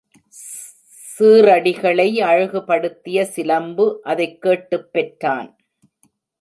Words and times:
சீறடிகளை 1.11 2.07
அழகுபடுத்திய 2.21 3.23
சிலம்பு 3.23 4.01
அதைக்கேட்டுப் 4.05 4.91
பெற்றான். 4.91 5.55